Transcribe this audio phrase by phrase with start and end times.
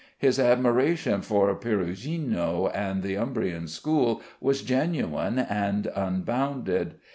[0.17, 6.95] His admiration for Perugino and the Umbrian school was genuine and unbounded.